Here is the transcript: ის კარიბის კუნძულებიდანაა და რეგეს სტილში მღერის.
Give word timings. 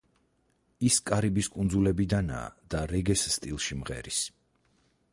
ის 0.89 0.97
კარიბის 1.09 1.51
კუნძულებიდანაა 1.59 2.49
და 2.75 2.83
რეგეს 2.95 3.29
სტილში 3.37 3.81
მღერის. 3.83 4.27